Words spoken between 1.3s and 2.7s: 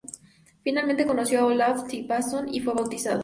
a Olaf Tryggvason y